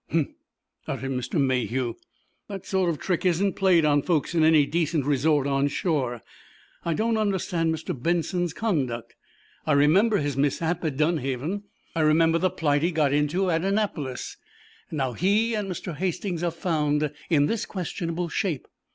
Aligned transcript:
"Humph!" 0.09 0.29
uttered 0.87 1.11
Mr. 1.11 1.39
Mayhew. 1.39 1.93
"That 2.47 2.65
sort 2.65 2.89
of 2.89 2.97
trick 2.97 3.23
isn't 3.23 3.53
played 3.53 3.85
on 3.85 4.01
folks 4.01 4.33
in 4.33 4.43
any 4.43 4.65
decent 4.65 5.05
resort 5.05 5.45
on 5.45 5.67
shore. 5.67 6.23
I 6.83 6.95
don't 6.95 7.17
understand 7.19 7.71
Mr. 7.71 7.93
Benson's 8.01 8.51
conduct. 8.51 9.13
I 9.67 9.73
remember 9.73 10.17
his 10.17 10.35
mishap 10.35 10.83
at 10.83 10.97
Dunhaven. 10.97 11.65
I 11.95 12.01
remember 12.01 12.39
the 12.39 12.49
plight 12.49 12.81
he 12.81 12.89
got 12.89 13.13
into 13.13 13.51
at 13.51 13.63
Annapolis; 13.63 14.37
and 14.89 14.97
now 14.97 15.13
he 15.13 15.53
and 15.53 15.69
Mr. 15.71 15.95
Hastings 15.95 16.41
are 16.41 16.49
found 16.49 17.11
in 17.29 17.45
this 17.45 17.67
questionable 17.67 18.27
shape. 18.27 18.67